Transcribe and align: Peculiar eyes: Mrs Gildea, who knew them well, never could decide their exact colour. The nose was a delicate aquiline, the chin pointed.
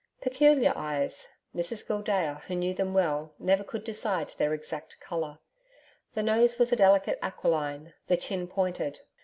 Peculiar 0.19 0.73
eyes: 0.75 1.27
Mrs 1.55 1.85
Gildea, 1.85 2.41
who 2.47 2.55
knew 2.55 2.73
them 2.73 2.91
well, 2.91 3.35
never 3.37 3.63
could 3.63 3.83
decide 3.83 4.33
their 4.39 4.51
exact 4.51 4.99
colour. 4.99 5.37
The 6.15 6.23
nose 6.23 6.57
was 6.57 6.73
a 6.73 6.75
delicate 6.75 7.19
aquiline, 7.21 7.93
the 8.07 8.17
chin 8.17 8.47
pointed. 8.47 9.01